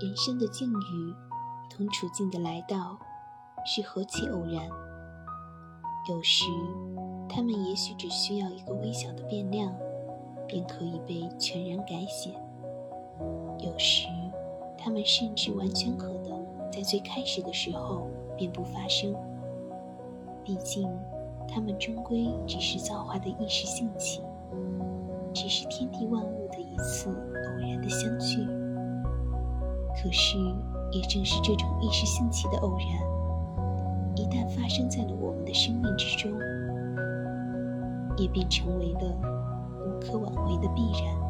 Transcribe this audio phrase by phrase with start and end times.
[0.00, 1.14] 人生的境遇
[1.68, 2.96] 同处境的来到
[3.66, 4.68] 是何其偶然。
[6.08, 6.44] 有时，
[7.28, 9.74] 他们也许只需要一个微小的变量，
[10.46, 12.30] 便可以被全然改写；
[13.58, 14.06] 有时，
[14.78, 19.12] 他们甚至完全可能在最开始的时候便不发生。
[20.44, 20.88] 毕竟，
[21.48, 24.22] 他们终归只是造化的一时兴起，
[25.34, 26.47] 只是天地万物
[30.00, 30.38] 可是，
[30.92, 32.86] 也正是这种一时兴起的偶然，
[34.14, 36.30] 一旦发生在了我们的生命之中，
[38.16, 39.12] 也便成为了
[39.84, 41.27] 无可挽回的必然。